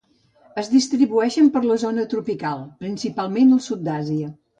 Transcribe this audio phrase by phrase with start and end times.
[0.59, 4.33] Es distribueixen per la zona tropical, principalment del sud d'Àsia.